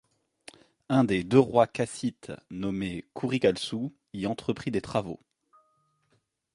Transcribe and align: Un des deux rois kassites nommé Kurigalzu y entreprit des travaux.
Un 0.89 1.03
des 1.03 1.23
deux 1.23 1.37
rois 1.37 1.67
kassites 1.67 2.31
nommé 2.49 3.05
Kurigalzu 3.13 3.91
y 4.13 4.25
entreprit 4.25 4.71
des 4.71 4.81
travaux. 4.81 5.19